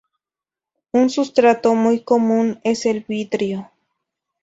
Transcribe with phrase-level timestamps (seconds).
[0.93, 3.69] Un sustrato muy común es el vidrio.